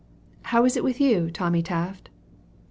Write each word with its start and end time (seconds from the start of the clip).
"How 0.45 0.65
is 0.65 0.75
it 0.75 0.83
with 0.83 0.99
you, 0.99 1.29
Tommy 1.29 1.61
Taft?" 1.61 2.09